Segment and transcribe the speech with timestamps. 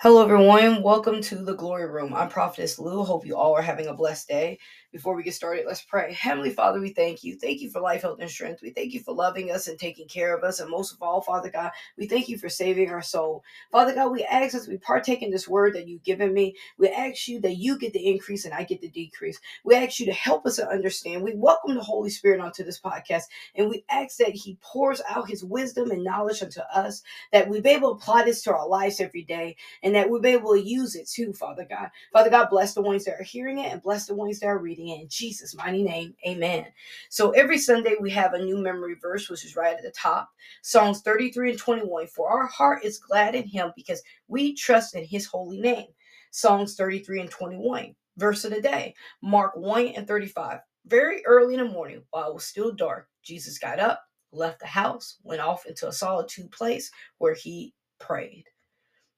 [0.00, 0.80] Hello, everyone.
[0.84, 2.14] Welcome to the Glory Room.
[2.14, 3.02] I'm Prophetess Lou.
[3.02, 4.60] Hope you all are having a blessed day.
[4.90, 6.14] Before we get started, let's pray.
[6.14, 7.36] Heavenly Father, we thank you.
[7.36, 8.62] Thank you for life, health, and strength.
[8.62, 10.60] We thank you for loving us and taking care of us.
[10.60, 13.44] And most of all, Father God, we thank you for saving our soul.
[13.70, 16.88] Father God, we ask as we partake in this word that you've given me, we
[16.88, 19.38] ask you that you get the increase and I get the decrease.
[19.62, 21.22] We ask you to help us to understand.
[21.22, 23.24] We welcome the Holy Spirit onto this podcast
[23.54, 27.60] and we ask that He pours out His wisdom and knowledge unto us, that we
[27.60, 30.54] be able to apply this to our lives every day and that we'll be able
[30.54, 31.90] to use it too, Father God.
[32.10, 34.56] Father God, bless the ones that are hearing it and bless the ones that are
[34.56, 36.66] reading In Jesus' mighty name, amen.
[37.10, 40.30] So every Sunday we have a new memory verse, which is right at the top.
[40.62, 42.06] Psalms 33 and 21.
[42.06, 45.88] For our heart is glad in him because we trust in his holy name.
[46.30, 47.94] Psalms 33 and 21.
[48.18, 50.60] Verse of the day, Mark 1 and 35.
[50.86, 54.66] Very early in the morning, while it was still dark, Jesus got up, left the
[54.66, 58.44] house, went off into a solitude place where he prayed.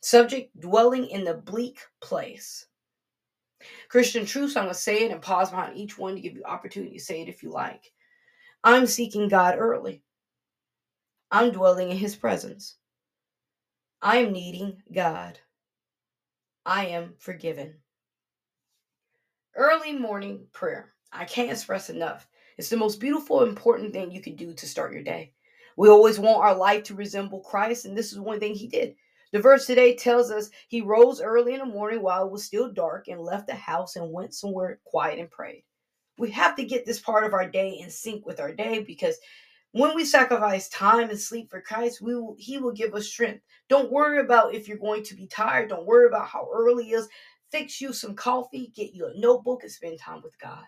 [0.03, 2.67] Subject dwelling in the bleak place.
[3.89, 6.45] Christian truths, I'm going to say it and pause behind each one to give you
[6.45, 7.93] opportunity to say it if you like.
[8.63, 10.02] I'm seeking God early.
[11.30, 12.77] I'm dwelling in his presence.
[14.02, 15.39] I'm needing God.
[16.67, 17.75] I am forgiven.
[19.55, 20.93] Early morning prayer.
[21.13, 22.29] I can't express enough.
[22.59, 25.33] It's the most beautiful, important thing you can do to start your day.
[25.77, 28.95] We always want our life to resemble Christ, and this is one thing he did.
[29.33, 32.73] The verse today tells us he rose early in the morning while it was still
[32.73, 35.65] dark and left the house and went somewhere quiet and prayed.
[36.19, 39.17] We have to get this part of our day in sync with our day because
[39.73, 43.43] when we sacrifice time and sleep for Christ, we will, he will give us strength.
[43.69, 45.69] Don't worry about if you're going to be tired.
[45.69, 47.09] Don't worry about how early it is.
[47.53, 50.65] Fix you some coffee, get you a notebook, and spend time with God.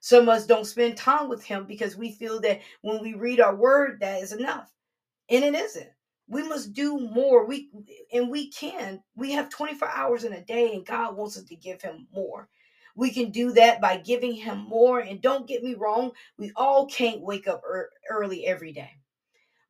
[0.00, 3.40] Some of us don't spend time with Him because we feel that when we read
[3.40, 4.70] our word, that is enough.
[5.30, 5.88] And it isn't
[6.28, 7.46] we must do more.
[7.46, 7.70] We
[8.12, 9.02] and we can.
[9.14, 12.48] We have 24 hours in a day and god wants us to give him more.
[12.96, 16.86] We can do that by giving him more and don't get me wrong we all
[16.86, 17.62] can't wake up
[18.10, 18.92] early every day.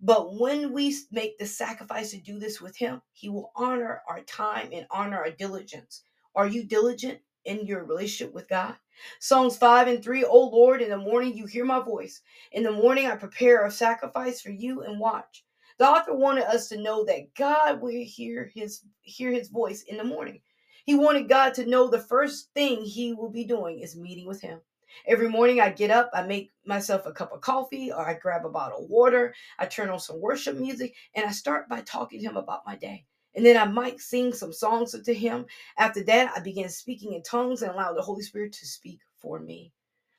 [0.00, 4.22] But when we make the sacrifice to do this with him he will honor our
[4.22, 6.02] time and honor our diligence.
[6.34, 8.76] Are you diligent in your relationship with god?
[9.20, 12.22] Psalms 5 and 3, O Lord, in the morning you hear my voice.
[12.52, 15.44] In the morning I prepare a sacrifice for you and watch.
[15.78, 19.98] The author wanted us to know that God will hear his hear his voice in
[19.98, 20.40] the morning.
[20.84, 24.40] He wanted God to know the first thing he will be doing is meeting with
[24.40, 24.60] him.
[25.06, 28.46] Every morning I get up, I make myself a cup of coffee or I grab
[28.46, 32.20] a bottle of water, I turn on some worship music, and I start by talking
[32.20, 33.04] to him about my day.
[33.34, 35.44] And then I might sing some songs to him.
[35.76, 39.38] After that, I begin speaking in tongues and allow the Holy Spirit to speak for
[39.40, 39.72] me.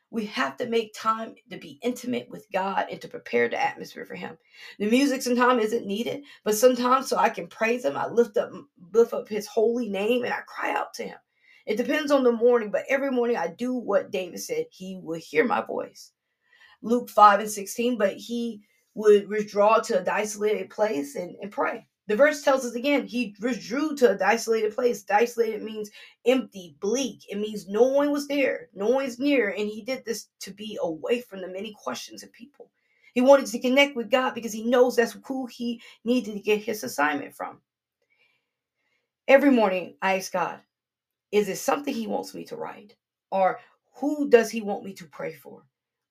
[0.09, 4.05] We have to make time to be intimate with God and to prepare the atmosphere
[4.05, 4.37] for Him.
[4.79, 8.51] The music sometimes isn't needed, but sometimes so I can praise Him, I lift up
[8.93, 11.17] lift up His holy name and I cry out to Him.
[11.65, 14.67] It depends on the morning, but every morning I do what David said.
[14.71, 16.13] He will hear my voice.
[16.81, 18.61] Luke 5 and 16, but he
[18.93, 21.85] would withdraw to a isolated place and, and pray.
[22.07, 25.03] The verse tells us again, he withdrew to a isolated place.
[25.11, 25.89] Isolated means
[26.25, 27.25] empty, bleak.
[27.29, 29.49] It means no one was there, no one's near.
[29.49, 32.71] And he did this to be away from the many questions of people.
[33.13, 36.61] He wanted to connect with God because he knows that's who he needed to get
[36.61, 37.59] his assignment from.
[39.27, 40.61] Every morning, I ask God,
[41.31, 42.95] is it something he wants me to write?
[43.31, 43.59] Or
[43.95, 45.63] who does he want me to pray for?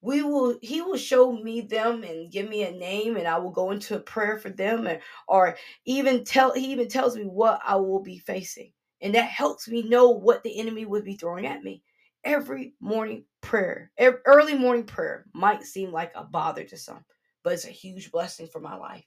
[0.06, 3.50] We will he will show me them and give me a name and i will
[3.50, 7.60] go into a prayer for them and, or even tell he even tells me what
[7.66, 8.72] i will be facing.
[9.02, 11.82] And that helps me know what the enemy would be throwing at me.
[12.24, 13.90] Every morning prayer
[14.24, 17.04] early morning prayer might seem like a bother to some
[17.42, 19.04] but it's a huge blessing for my life.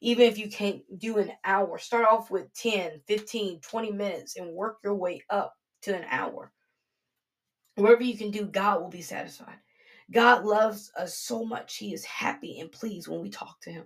[0.00, 4.54] Even if you can't do an hour start off with 10 15 20 minutes and
[4.54, 5.52] work your way up
[5.82, 6.50] to an hour.
[7.74, 9.58] Wherever you can do god will be satisfied
[10.12, 11.76] God loves us so much.
[11.76, 13.84] He is happy and pleased when we talk to Him.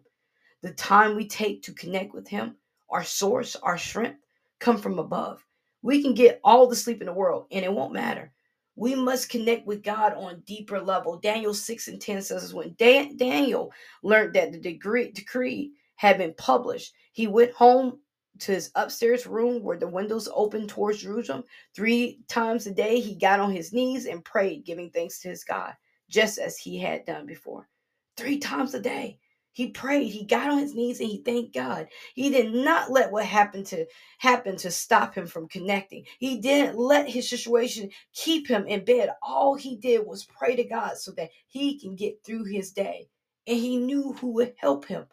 [0.63, 2.57] The time we take to connect with Him,
[2.89, 4.21] our source, our strength,
[4.59, 5.45] come from above.
[5.83, 8.33] We can get all the sleep in the world and it won't matter.
[8.77, 11.19] We must connect with God on deeper level.
[11.19, 13.71] Daniel 6 and 10 says when Dan- Daniel
[14.03, 18.01] learned that the degree, decree had been published, he went home
[18.41, 21.45] to his upstairs room where the windows opened towards Jerusalem.
[21.77, 25.45] Three times a day, he got on his knees and prayed, giving thanks to his
[25.45, 25.75] God
[26.11, 27.69] just as he had done before.
[28.17, 29.19] Three times a day.
[29.53, 31.89] He prayed, he got on his knees and he thanked God.
[32.15, 33.87] He did not let what happened to
[34.19, 36.05] happen to stop him from connecting.
[36.19, 39.11] He didn't let his situation keep him in bed.
[39.23, 43.09] All he did was pray to God so that he can get through his day.
[43.47, 45.07] And he knew who would help him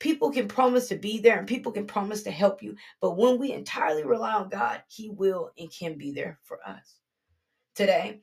[0.00, 3.38] People can promise to be there and people can promise to help you, but when
[3.38, 6.96] we entirely rely on God, He will and can be there for us.
[7.74, 8.20] Today,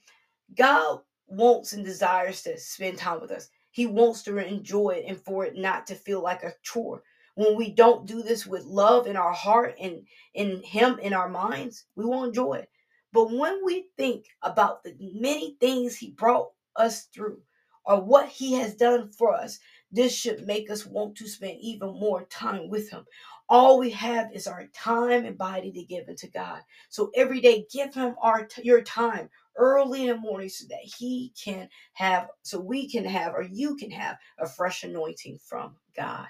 [0.58, 3.50] God wants and desires to spend time with us.
[3.72, 7.04] He wants to enjoy it and for it not to feel like a chore.
[7.36, 11.30] When we don't do this with love in our heart and in Him in our
[11.30, 12.70] minds, we won't enjoy it.
[13.14, 17.42] But when we think about the many things He brought us through
[17.86, 19.60] or what He has done for us,
[19.92, 23.06] this should make us want to spend even more time with Him.
[23.48, 26.62] All we have is our time and body to give into God.
[26.90, 31.34] So every day, give Him our your time early in the morning so that He
[31.42, 36.28] can have, so we can have, or you can have a fresh anointing from God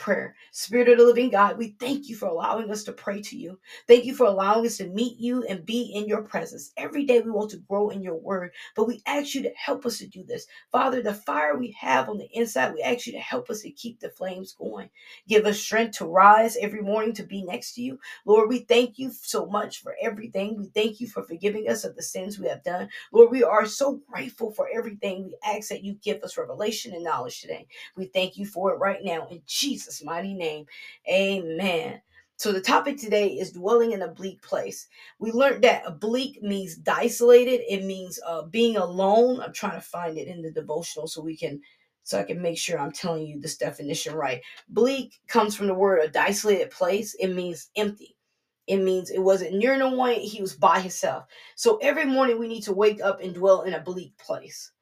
[0.00, 0.34] prayer.
[0.50, 3.60] Spirit of the living God, we thank you for allowing us to pray to you.
[3.86, 6.72] Thank you for allowing us to meet you and be in your presence.
[6.78, 9.86] Every day we want to grow in your word, but we ask you to help
[9.86, 10.46] us to do this.
[10.72, 13.70] Father, the fire we have on the inside, we ask you to help us to
[13.70, 14.88] keep the flames going.
[15.28, 18.00] Give us strength to rise every morning to be next to you.
[18.24, 20.56] Lord, we thank you so much for everything.
[20.56, 22.88] We thank you for forgiving us of the sins we have done.
[23.12, 25.26] Lord, we are so grateful for everything.
[25.26, 27.66] We ask that you give us revelation and knowledge today.
[27.96, 30.66] We thank you for it right now in Jesus' Jesus' mighty name.
[31.10, 32.00] Amen.
[32.36, 34.86] So the topic today is dwelling in a bleak place.
[35.18, 37.60] We learned that bleak means isolated.
[37.68, 39.40] It means uh, being alone.
[39.40, 41.60] I'm trying to find it in the devotional so we can
[42.02, 44.40] so I can make sure I'm telling you this definition right.
[44.70, 47.14] Bleak comes from the word a isolated place.
[47.20, 48.16] It means empty.
[48.66, 50.14] It means it wasn't near no one.
[50.14, 51.24] He was by himself.
[51.56, 54.72] So every morning we need to wake up and dwell in a bleak place.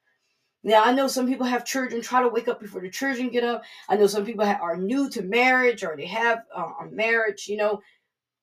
[0.64, 3.44] Now I know some people have children try to wake up before the children get
[3.44, 3.62] up.
[3.88, 7.48] I know some people are new to marriage or they have uh, a marriage.
[7.48, 7.82] You know,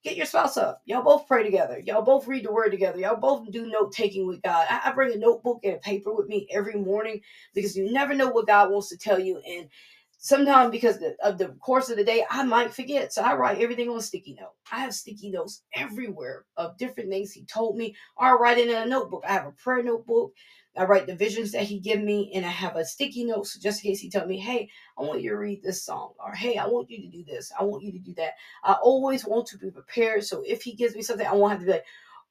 [0.04, 0.82] get your spouse up.
[0.86, 1.80] Y'all both pray together.
[1.80, 3.00] Y'all both read the word together.
[3.00, 4.66] Y'all both do note taking with God.
[4.70, 7.22] I, I bring a notebook and a paper with me every morning
[7.54, 9.42] because you never know what God wants to tell you.
[9.48, 9.68] And
[10.18, 13.14] sometimes because of the course of the day, I might forget.
[13.14, 14.54] So I write everything on sticky note.
[14.72, 17.96] I have sticky notes everywhere of different things He told me.
[18.18, 19.24] Or I write it in a notebook.
[19.28, 20.34] I have a prayer notebook
[20.78, 23.60] I write the visions that he give me, and I have a sticky note so
[23.62, 26.34] just in case he tell me, "Hey, I want you to read this song," or
[26.34, 27.52] "Hey, I want you to do this.
[27.58, 28.34] I want you to do that."
[28.64, 30.26] I always want to be prepared.
[30.26, 31.86] So if he gives me something, I won't have to be like,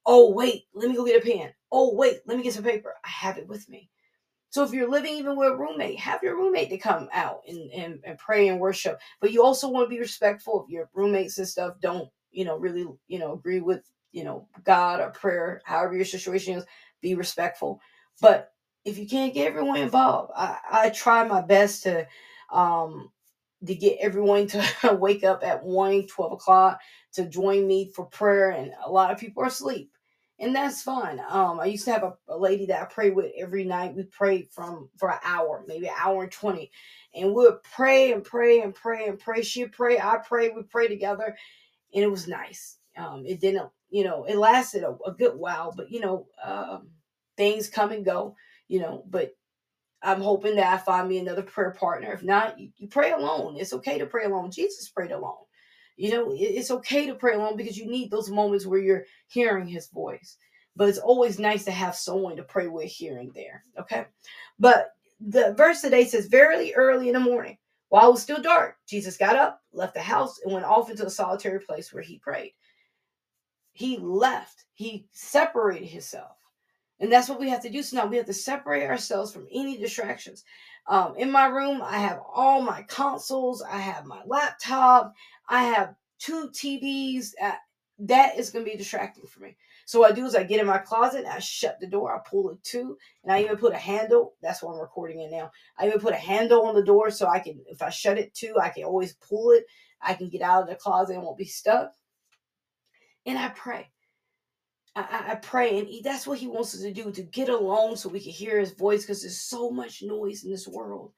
[0.06, 2.94] "Oh wait, let me go get a pen." Oh wait, let me get some paper.
[3.04, 3.90] I have it with me.
[4.54, 7.72] So if you're living even with a roommate, have your roommate to come out and,
[7.72, 9.00] and, and pray and worship.
[9.20, 11.74] But you also want to be respectful of your roommates and stuff.
[11.82, 16.04] Don't, you know, really, you know, agree with, you know, God or prayer, however your
[16.04, 16.64] situation is,
[17.02, 17.80] be respectful.
[18.20, 18.52] But
[18.84, 22.06] if you can't get everyone involved, I, I try my best to
[22.52, 23.10] um
[23.66, 24.64] to get everyone to
[25.00, 26.78] wake up at 1 12 o'clock
[27.14, 29.90] to join me for prayer and a lot of people are asleep
[30.40, 33.32] and that's fine um i used to have a, a lady that i pray with
[33.38, 36.70] every night we prayed from for an hour maybe an hour and 20
[37.14, 40.62] and we would pray and pray and pray and pray she'd pray i pray we
[40.62, 41.36] pray together
[41.94, 45.72] and it was nice um it didn't you know it lasted a, a good while
[45.76, 46.88] but you know um
[47.36, 48.36] things come and go,
[48.68, 49.36] you know, but
[50.02, 52.12] I'm hoping that I find me another prayer partner.
[52.12, 53.56] If not, you, you pray alone.
[53.58, 54.50] It's okay to pray alone.
[54.50, 55.43] Jesus prayed alone.
[55.96, 59.66] You know, it's okay to pray alone because you need those moments where you're hearing
[59.66, 60.36] his voice.
[60.76, 63.62] But it's always nice to have someone to pray with hearing there.
[63.78, 64.06] Okay.
[64.58, 64.88] But
[65.20, 67.58] the verse today says, Verily early in the morning,
[67.90, 71.06] while it was still dark, Jesus got up, left the house, and went off into
[71.06, 72.54] a solitary place where he prayed.
[73.72, 76.43] He left, he separated himself
[77.04, 77.82] and that's what we have to do.
[77.82, 80.42] So now we have to separate ourselves from any distractions.
[80.86, 85.12] Um, in my room, I have all my consoles, I have my laptop,
[85.46, 87.32] I have two TVs.
[87.98, 89.54] That is going to be distracting for me.
[89.84, 92.26] So what I do is I get in my closet, I shut the door, I
[92.26, 94.32] pull it to, and I even put a handle.
[94.40, 95.50] That's what I'm recording in now.
[95.78, 98.32] I even put a handle on the door so I can, if I shut it
[98.36, 99.66] to, I can always pull it.
[100.00, 101.92] I can get out of the closet and won't be stuck.
[103.26, 103.90] And I pray.
[104.96, 107.96] I, I pray, and he, that's what he wants us to do to get alone
[107.96, 111.12] so we can hear his voice because there's so much noise in this world.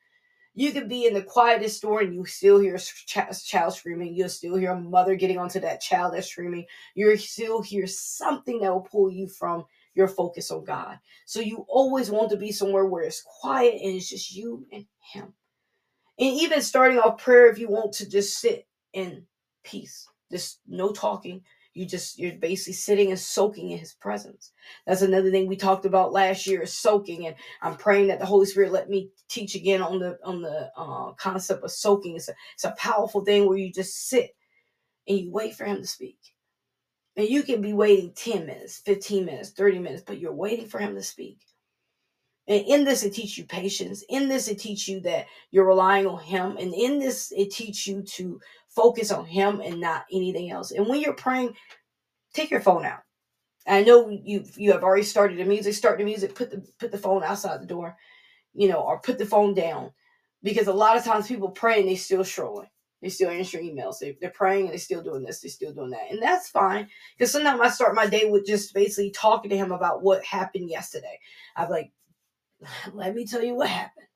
[0.54, 4.14] You could be in the quietest store and you still hear a child screaming.
[4.14, 6.64] You'll still hear a mother getting onto that child that's screaming.
[6.94, 10.98] You'll still hear something that will pull you from your focus on God.
[11.26, 14.86] So you always want to be somewhere where it's quiet and it's just you and
[15.12, 15.34] Him.
[16.18, 19.26] And even starting off prayer, if you want to just sit in
[19.62, 21.42] peace, just no talking,
[21.76, 24.52] you just you're basically sitting and soaking in his presence
[24.86, 28.26] that's another thing we talked about last year is soaking and i'm praying that the
[28.26, 32.28] holy spirit let me teach again on the on the uh, concept of soaking it's
[32.28, 34.36] a, it's a powerful thing where you just sit
[35.08, 36.18] and you wait for him to speak
[37.16, 40.78] and you can be waiting 10 minutes 15 minutes 30 minutes but you're waiting for
[40.78, 41.38] him to speak
[42.48, 44.04] And in this, it teaches you patience.
[44.10, 46.58] In this, it teaches you that you're relying on Him.
[46.58, 48.40] And in this, it teaches you to
[48.76, 50.70] focus on Him and not anything else.
[50.70, 51.56] And when you're praying,
[52.32, 53.00] take your phone out.
[53.66, 55.74] I know you you have already started the music.
[55.74, 56.34] Start the music.
[56.36, 57.96] Put the put the phone outside the door,
[58.52, 59.90] you know, or put the phone down,
[60.42, 62.68] because a lot of times people pray and they still scrolling.
[63.02, 63.98] They still answering emails.
[63.98, 65.40] They, they're praying and they're still doing this.
[65.40, 66.88] They're still doing that, and that's fine.
[67.18, 70.70] Because sometimes I start my day with just basically talking to him about what happened
[70.70, 71.18] yesterday.
[71.56, 71.90] I'm like,
[72.92, 74.06] let me tell you what happened.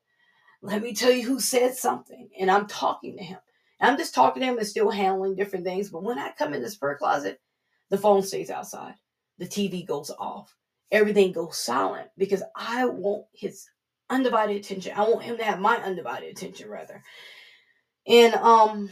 [0.61, 2.29] Let me tell you who said something.
[2.39, 3.39] And I'm talking to him.
[3.81, 5.89] I'm just talking to him and still handling different things.
[5.89, 7.41] But when I come in this prayer closet,
[7.89, 8.95] the phone stays outside.
[9.37, 10.55] The TV goes off.
[10.91, 13.67] Everything goes silent because I want his
[14.09, 14.93] undivided attention.
[14.95, 17.03] I want him to have my undivided attention, rather.
[18.07, 18.91] And um,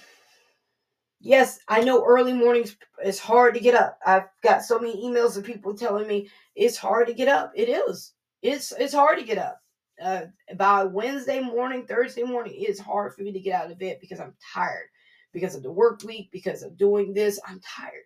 [1.19, 3.99] yes, I know early mornings it's hard to get up.
[4.05, 7.51] I've got so many emails of people telling me it's hard to get up.
[7.55, 9.61] It is it's it's hard to get up.
[10.01, 10.25] Uh,
[10.55, 14.19] by Wednesday morning, Thursday morning, it's hard for me to get out of bed because
[14.19, 14.87] I'm tired
[15.33, 17.39] because of the work week, because of doing this.
[17.47, 18.05] I'm tired.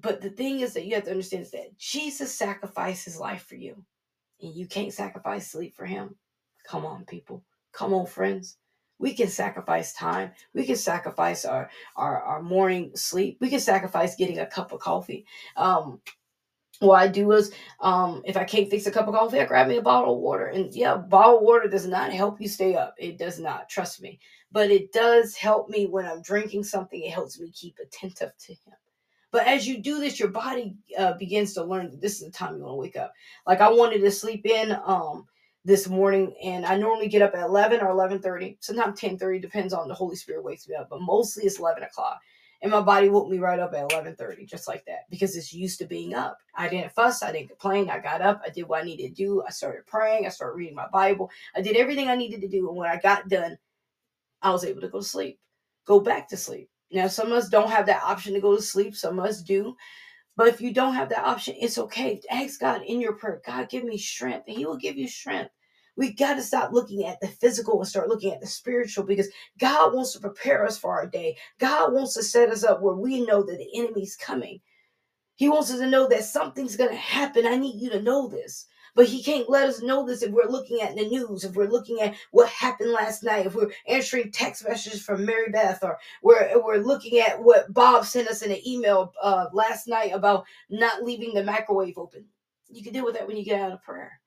[0.00, 3.46] But the thing is that you have to understand is that Jesus sacrificed his life
[3.46, 3.84] for you,
[4.40, 6.16] and you can't sacrifice sleep for him.
[6.66, 7.44] Come on, people.
[7.72, 8.58] Come on, friends.
[8.98, 10.32] We can sacrifice time.
[10.54, 13.38] We can sacrifice our, our, our morning sleep.
[13.40, 15.26] We can sacrifice getting a cup of coffee.
[15.56, 16.00] Um,
[16.80, 19.68] what I do is, um, if I can't fix a cup of coffee, I grab
[19.68, 20.46] me a bottle of water.
[20.46, 22.94] And yeah, bottled water does not help you stay up.
[22.98, 24.18] It does not, trust me.
[24.52, 27.00] But it does help me when I'm drinking something.
[27.00, 28.74] It helps me keep attentive to Him.
[29.32, 32.30] But as you do this, your body uh, begins to learn that this is the
[32.30, 33.12] time you want to wake up.
[33.46, 35.26] Like I wanted to sleep in um,
[35.64, 38.56] this morning, and I normally get up at 11 or 11:30.
[38.60, 42.18] Sometimes 10:30 depends on the Holy Spirit wakes me up, but mostly it's 11 o'clock
[42.62, 45.78] and my body woke me right up at 11.30 just like that because it's used
[45.78, 46.38] to being up.
[46.54, 49.14] I didn't fuss i didn't complain i got up i did what i needed to
[49.14, 52.48] do i started praying i started reading my bible i did everything i needed to
[52.48, 53.58] do and when i got done
[54.42, 55.38] i was able to go to sleep
[55.86, 56.68] go back to sleep.
[56.90, 59.42] Now some of us don't have that option to go to sleep some of us
[59.42, 59.76] do
[60.36, 62.20] but if you don't have that option it's okay.
[62.30, 65.50] Ask god in your prayer god give me strength and he will give you strength
[65.96, 69.28] we got to stop looking at the physical and start looking at the spiritual because
[69.58, 71.36] God wants to prepare us for our day.
[71.58, 74.60] God wants to set us up where we know that the enemy's coming.
[75.36, 77.46] He wants us to know that something's going to happen.
[77.46, 78.66] I need you to know this.
[78.94, 81.68] But he can't let us know this if we're looking at the news, if we're
[81.68, 85.98] looking at what happened last night, if we're answering text messages from Mary Beth, or
[86.22, 90.46] we're, we're looking at what Bob sent us in an email uh, last night about
[90.70, 92.24] not leaving the microwave open.
[92.70, 94.18] You can deal with that when you get out of prayer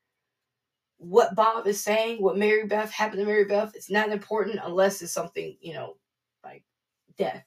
[1.00, 5.02] what Bob is saying, what Mary Beth happened to Mary Beth, it's not important unless
[5.02, 5.96] it's something, you know,
[6.44, 6.64] like
[7.18, 7.46] death.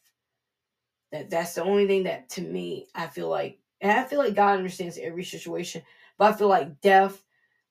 [1.12, 4.34] That that's the only thing that to me I feel like and I feel like
[4.34, 5.82] God understands every situation,
[6.16, 7.22] but I feel like death,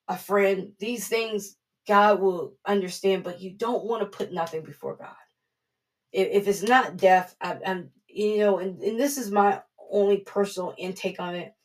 [0.07, 1.57] a friend, these things
[1.87, 5.15] God will understand, but you don't want to put nothing before God.
[6.11, 10.17] If, if it's not death, I, I'm you know, and, and this is my only
[10.17, 11.55] personal intake on it.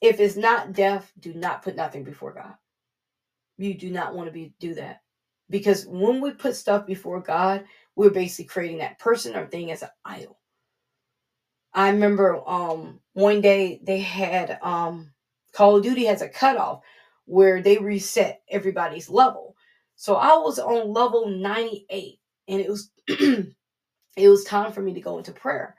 [0.00, 2.54] If it's not death, do not put nothing before God
[3.58, 5.02] you do not want to be do that.
[5.50, 7.64] Because when we put stuff before god
[7.96, 10.38] we're basically creating that person or thing as an idol.
[11.72, 15.12] I remember um one day they had um
[15.52, 16.80] call of duty has a cutoff
[17.26, 19.56] where they reset everybody's level.
[19.96, 22.18] So i was on level 98
[22.48, 23.54] and it was it
[24.28, 25.76] was time for me to go into prayer.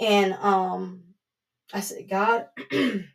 [0.00, 1.02] And um
[1.72, 2.48] i said god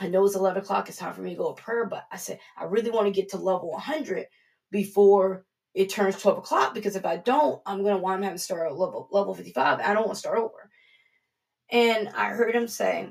[0.00, 0.88] I know it's 11 o'clock.
[0.88, 3.12] It's time for me to go to prayer, but I said, I really want to
[3.12, 4.26] get to level 100
[4.70, 8.38] before it turns 12 o'clock because if I don't, I'm going to wind up having
[8.38, 9.78] to start at level, level 55.
[9.78, 10.70] I don't want to start over.
[11.70, 13.10] And I heard him say,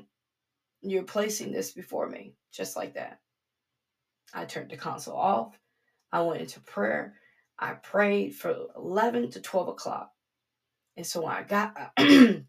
[0.82, 3.20] You're placing this before me, just like that.
[4.34, 5.58] I turned the console off.
[6.12, 7.14] I went into prayer.
[7.58, 10.10] I prayed for 11 to 12 o'clock.
[10.96, 11.76] And so when I got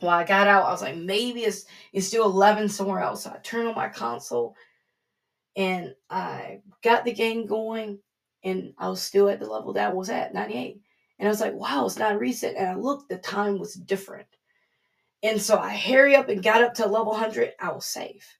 [0.00, 3.24] When I got out, I was like, maybe it's it's still 11 somewhere else.
[3.24, 4.54] So I turned on my console
[5.56, 7.98] and I got the game going
[8.42, 10.80] and I was still at the level that I was at, 98.
[11.18, 12.56] And I was like, wow, it's not reset.
[12.56, 14.26] And I looked, the time was different.
[15.22, 17.52] And so I hurry up and got up to level 100.
[17.58, 18.38] I was safe.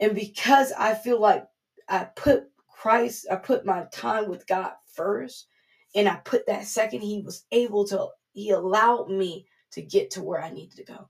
[0.00, 1.44] And because I feel like
[1.88, 5.48] I put Christ, I put my time with God first,
[5.94, 10.22] and I put that second, He was able to, He allowed me to get to
[10.22, 11.08] where I needed to go.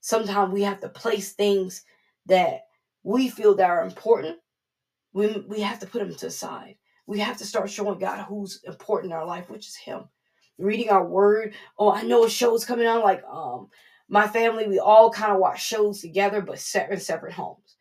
[0.00, 1.84] Sometimes we have to place things
[2.26, 2.66] that
[3.02, 4.38] we feel that are important.
[5.12, 6.76] We, we have to put them to the side.
[7.06, 10.04] We have to start showing God who's important in our life, which is Him.
[10.58, 11.54] Reading our word.
[11.78, 13.02] Oh, I know a show's coming on.
[13.02, 13.68] Like um,
[14.08, 17.76] my family, we all kind of watch shows together, but set in separate homes.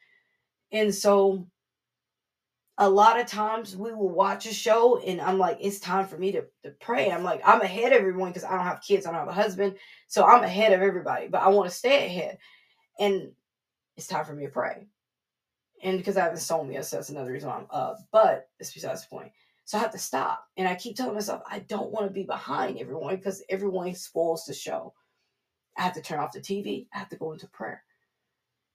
[0.72, 1.48] And so
[2.78, 6.18] a lot of times we will watch a show and I'm like, it's time for
[6.18, 7.12] me to, to pray.
[7.12, 9.34] I'm like, I'm ahead of everyone because I don't have kids, I don't have a
[9.34, 9.78] husband.
[10.08, 12.40] So I'm ahead of everybody, but I want to stay ahead.
[13.00, 13.32] And
[13.96, 14.88] it's time for me to pray.
[15.84, 17.98] And because I have insomnia, so that's another reason why I'm up.
[18.12, 19.32] But it's besides the point.
[19.66, 20.46] So I have to stop.
[20.58, 24.46] And I keep telling myself, I don't want to be behind everyone because everyone spoils
[24.46, 24.94] the show.
[25.78, 26.88] I have to turn off the TV.
[26.94, 27.84] I have to go into prayer.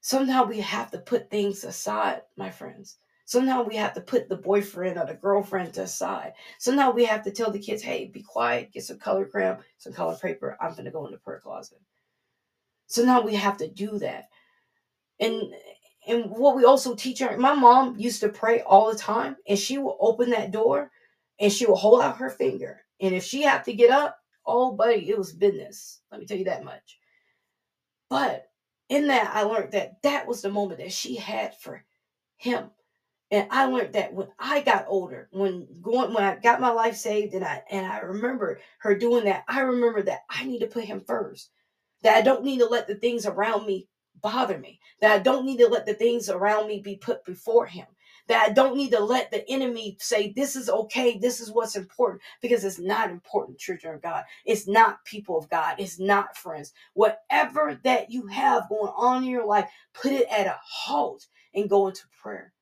[0.01, 2.97] Sometimes we have to put things aside, my friends.
[3.29, 6.33] Sometimes we have to put the boyfriend or the girlfriend aside.
[6.57, 9.93] Sometimes we have to tell the kids, hey, be quiet, get some color crayon, some
[9.93, 10.57] color paper.
[10.59, 11.77] I'm going to go in the prayer closet.
[12.87, 14.29] So now we have to do that.
[15.19, 15.53] And
[16.07, 19.59] and what we also teach her, my mom used to pray all the time, and
[19.59, 20.89] she will open that door
[21.39, 22.81] and she will hold out her finger.
[22.99, 24.17] And if she had to get up,
[24.47, 26.01] oh buddy, it was business.
[26.11, 26.97] Let me tell you that much.
[28.09, 28.47] But
[28.89, 31.83] in that, I learned that that was the moment that she had for
[32.37, 32.71] him
[33.31, 36.95] and I learned that when I got older, when going when I got my life
[36.95, 40.67] saved and I and I remember her doing that, I remember that I need to
[40.67, 41.51] put him first.
[42.01, 43.87] That I don't need to let the things around me
[44.19, 44.79] bother me.
[45.01, 47.85] That I don't need to let the things around me be put before him.
[48.27, 51.75] That I don't need to let the enemy say this is okay, this is what's
[51.75, 54.23] important because it's not important children of God.
[54.43, 55.75] It's not people of God.
[55.77, 56.73] It's not friends.
[56.93, 61.69] Whatever that you have going on in your life, put it at a halt and
[61.69, 62.53] go into prayer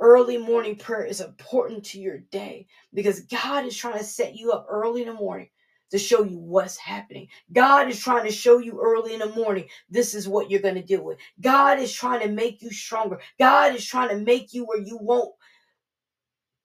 [0.00, 4.52] early morning prayer is important to your day because God is trying to set you
[4.52, 5.48] up early in the morning
[5.90, 7.28] to show you what's happening.
[7.52, 10.74] God is trying to show you early in the morning this is what you're going
[10.74, 11.18] to deal with.
[11.40, 13.20] God is trying to make you stronger.
[13.38, 15.34] God is trying to make you where you won't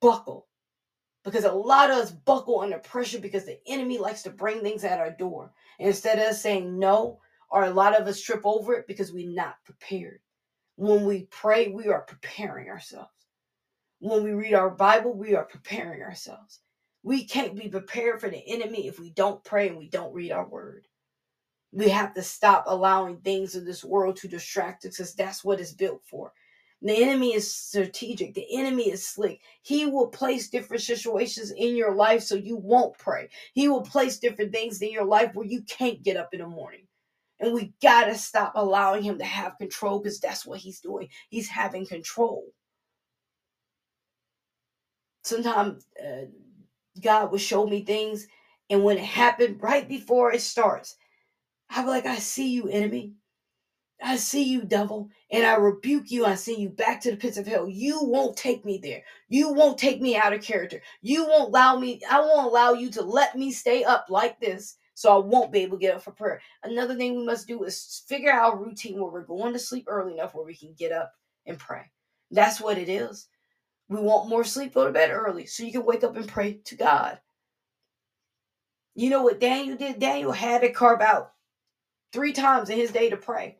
[0.01, 0.47] buckle.
[1.23, 4.83] Because a lot of us buckle under pressure because the enemy likes to bring things
[4.83, 5.53] at our door.
[5.79, 9.33] And instead of saying no, or a lot of us trip over it because we're
[9.33, 10.19] not prepared.
[10.75, 13.11] When we pray, we are preparing ourselves.
[14.03, 16.59] When we read our Bible, we are preparing ourselves.
[17.03, 20.33] We can't be prepared for the enemy if we don't pray and we don't read
[20.33, 20.89] our word.
[21.71, 25.61] We have to stop allowing things in this world to distract us because that's what
[25.61, 26.33] it's built for.
[26.81, 28.33] The enemy is strategic.
[28.33, 29.39] The enemy is slick.
[29.61, 33.29] He will place different situations in your life so you won't pray.
[33.53, 36.47] He will place different things in your life where you can't get up in the
[36.47, 36.87] morning.
[37.39, 41.07] And we got to stop allowing him to have control because that's what he's doing.
[41.29, 42.47] He's having control
[45.23, 46.25] sometimes uh,
[47.01, 48.27] God will show me things,
[48.69, 50.95] and when it happened right before it starts,
[51.69, 53.13] I'm like, I see you, enemy.
[54.03, 56.25] I see you, devil, and I rebuke you.
[56.25, 57.69] I send you back to the pits of hell.
[57.69, 59.01] You won't take me there.
[59.29, 60.81] You won't take me out of character.
[61.01, 64.75] You won't allow me, I won't allow you to let me stay up like this
[64.93, 66.41] so I won't be able to get up for prayer.
[66.63, 69.85] Another thing we must do is figure out a routine where we're going to sleep
[69.87, 71.11] early enough where we can get up
[71.45, 71.89] and pray.
[72.29, 73.27] That's what it is.
[73.89, 76.59] We want more sleep, go to bed early so you can wake up and pray
[76.65, 77.19] to God.
[78.95, 79.99] You know what Daniel did?
[79.99, 81.33] Daniel had to carve out
[82.11, 83.57] three times in his day to pray.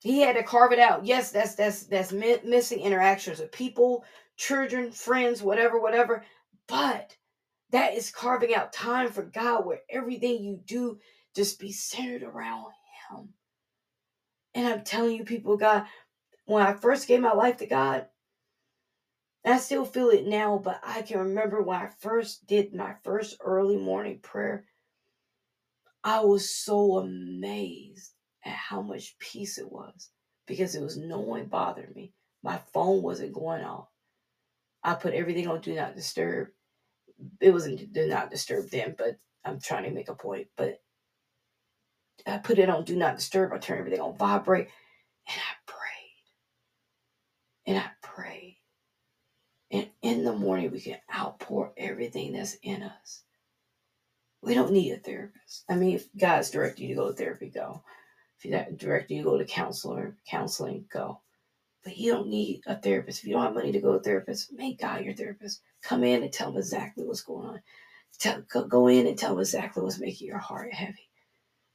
[0.00, 1.04] He had to carve it out.
[1.04, 4.04] Yes, that's that's that's missing interactions with people,
[4.36, 6.24] children, friends, whatever, whatever.
[6.66, 7.16] But
[7.70, 10.98] that is carving out time for God where everything you do
[11.36, 12.72] just be centered around
[13.10, 13.34] Him.
[14.54, 15.84] And I'm telling you, people, God,
[16.50, 18.06] when I first gave my life to God,
[19.46, 23.36] I still feel it now, but I can remember when I first did my first
[23.40, 24.64] early morning prayer,
[26.02, 28.10] I was so amazed
[28.44, 30.10] at how much peace it was
[30.46, 32.12] because it was no one bothering me.
[32.42, 33.88] My phone wasn't going off.
[34.82, 36.48] I put everything on do not disturb.
[37.40, 40.48] It wasn't do not disturb then, but I'm trying to make a point.
[40.56, 40.80] But
[42.26, 43.52] I put it on do not disturb.
[43.52, 44.68] I turn everything on vibrate
[45.28, 45.54] and I
[47.70, 48.56] and I pray.
[49.70, 53.22] And in the morning, we can outpour everything that's in us.
[54.42, 55.64] We don't need a therapist.
[55.68, 57.84] I mean, if God's directing you to go to therapy, go.
[58.38, 61.20] If He's directing you to go to counselor, counseling, go.
[61.84, 63.20] But you don't need a therapist.
[63.20, 65.60] If you don't have money to go to a therapist, make God your therapist.
[65.80, 67.62] Come in and tell him exactly what's going on.
[68.18, 71.08] Tell, go in and tell him exactly what's making your heart heavy.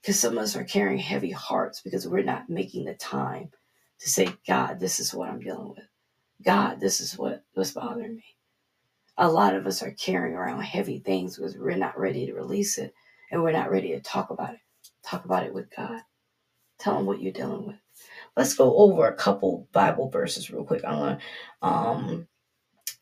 [0.01, 3.51] Because some of us are carrying heavy hearts because we're not making the time
[3.99, 5.85] to say, God, this is what I'm dealing with.
[6.43, 8.25] God, this is what was bothering me.
[9.17, 12.77] A lot of us are carrying around heavy things because we're not ready to release
[12.77, 12.93] it
[13.31, 14.59] and we're not ready to talk about it.
[15.03, 16.01] Talk about it with God.
[16.79, 17.77] Tell him what you're dealing with.
[18.37, 20.83] Let's go over a couple Bible verses real quick.
[20.85, 21.19] I want
[21.61, 22.27] to um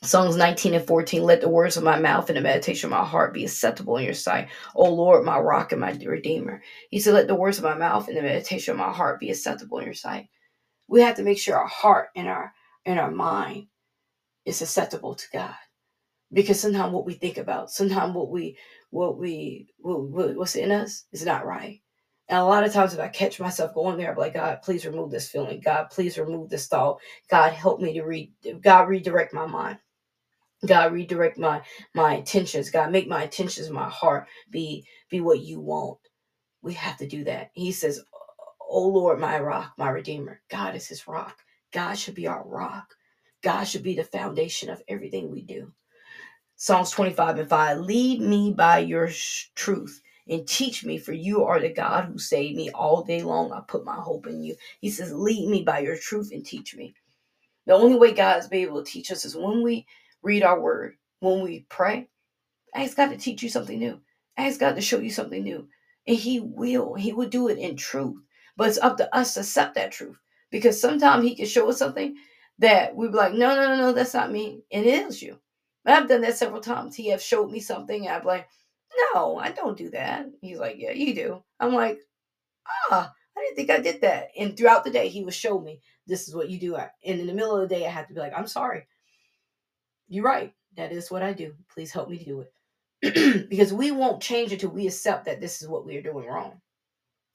[0.03, 3.05] Psalms 19 and 14, let the words of my mouth and the meditation of my
[3.05, 4.49] heart be acceptable in your sight.
[4.75, 6.61] O Lord, my rock and my redeemer.
[6.89, 9.29] He said, let the words of my mouth and the meditation of my heart be
[9.31, 10.29] acceptable in your sight
[10.93, 12.53] we have to make sure our heart and our
[12.85, 13.67] and our mind
[14.45, 15.55] is acceptable to God.
[16.33, 18.57] Because sometimes what we think about, sometimes what we
[18.91, 21.81] what we what, what's in us is not right.
[22.29, 24.85] And a lot of times, if I catch myself going there, I'm like, God, please
[24.85, 25.61] remove this feeling.
[25.63, 26.99] God, please remove this thought.
[27.29, 28.33] God, help me to read.
[28.61, 29.79] God, redirect my mind.
[30.65, 31.61] God, redirect my
[31.95, 32.71] my intentions.
[32.71, 35.99] God, make my intentions, my heart be be what you want.
[36.63, 37.51] We have to do that.
[37.53, 38.01] He says,
[38.73, 41.39] "Oh Lord, my rock, my redeemer." God is His rock.
[41.73, 42.95] God should be our rock.
[43.43, 45.73] God should be the foundation of everything we do.
[46.57, 49.09] Psalms 25 and 5 Lead me by your
[49.55, 53.51] truth and teach me, for you are the God who saved me all day long.
[53.53, 54.55] I put my hope in you.
[54.81, 56.95] He says, Lead me by your truth and teach me.
[57.67, 59.87] The only way God is able to teach us is when we
[60.23, 62.09] read our word, when we pray.
[62.75, 64.01] Ask God to teach you something new.
[64.37, 65.67] Ask God to show you something new.
[66.07, 66.95] And He will.
[66.95, 68.17] He will do it in truth.
[68.55, 70.17] But it's up to us to accept that truth.
[70.51, 72.15] Because sometimes He can show us something
[72.59, 74.63] that we be like, no, no, no, no, that's not me.
[74.71, 75.39] And it is you.
[75.85, 76.95] I've done that several times.
[76.95, 78.47] He have showed me something, and I'm like,
[79.13, 80.27] no, I don't do that.
[80.41, 81.43] He's like, yeah, you do.
[81.59, 81.99] I'm like,
[82.91, 84.29] ah, I didn't think I did that.
[84.37, 86.75] And throughout the day, he would show me this is what you do.
[86.75, 88.87] And in the middle of the day, I have to be like, I'm sorry.
[90.07, 90.53] You're right.
[90.77, 91.53] That is what I do.
[91.73, 93.49] Please help me do it.
[93.49, 96.61] because we won't change until we accept that this is what we are doing wrong.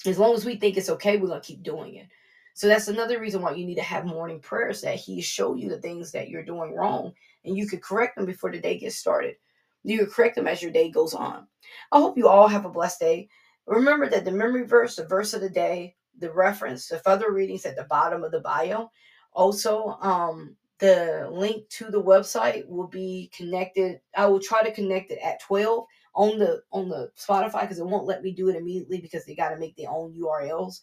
[0.09, 2.09] As long as we think it's okay, we're going to keep doing it.
[2.55, 5.69] So that's another reason why you need to have morning prayers that he show you
[5.69, 7.13] the things that you're doing wrong
[7.45, 9.37] and you could correct them before the day gets started.
[9.85, 11.47] You can correct them as your day goes on.
[11.93, 13.29] I hope you all have a blessed day.
[13.67, 17.65] Remember that the memory verse, the verse of the day, the reference, the further readings
[17.65, 18.91] at the bottom of the bio.
[19.33, 24.01] Also, um, the link to the website will be connected.
[24.17, 25.87] I will try to connect it at 12
[26.19, 29.37] on the on the Spotify because it won't let me do it immediately because they
[29.37, 30.81] got to make their own URLs.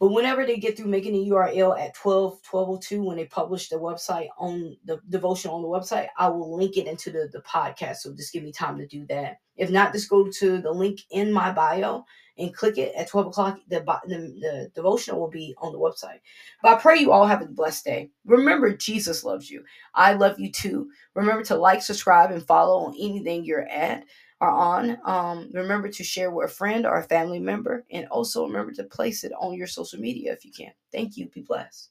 [0.00, 3.76] But whenever they get through making the URL at 12, 1202, when they publish the
[3.76, 7.96] website on the devotion on the website, I will link it into the, the podcast.
[7.96, 9.36] So just give me time to do that.
[9.56, 12.06] If not, just go to the link in my bio
[12.38, 13.58] and click it at 12 o'clock.
[13.68, 16.20] The, the, the devotional will be on the website.
[16.62, 18.10] But I pray you all have a blessed day.
[18.24, 19.62] Remember, Jesus loves you.
[19.94, 20.88] I love you too.
[21.14, 24.04] Remember to like, subscribe, and follow on anything you're at
[24.40, 24.98] are on.
[25.04, 28.84] Um, remember to share with a friend or a family member, and also remember to
[28.84, 30.72] place it on your social media if you can.
[30.92, 31.28] Thank you.
[31.28, 31.90] Be blessed.